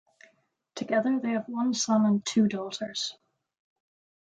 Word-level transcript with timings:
Together 0.73 1.19
they 1.19 1.29
have 1.29 1.47
one 1.47 1.75
son 1.75 2.07
and 2.07 2.25
two 2.25 2.47
daughters. 2.47 3.15